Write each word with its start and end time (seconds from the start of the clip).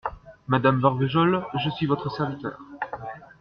Madame 0.47 0.79
Marvejol, 0.79 1.45
je 1.63 1.69
suis 1.69 1.85
votre 1.85 2.09
serviteur. 2.11 2.57